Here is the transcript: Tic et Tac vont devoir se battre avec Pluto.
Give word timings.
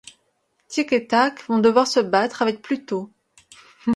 Tic 0.67 0.93
et 0.93 1.05
Tac 1.05 1.43
vont 1.47 1.59
devoir 1.59 1.85
se 1.85 1.99
battre 1.99 2.41
avec 2.41 2.63
Pluto. 2.63 3.11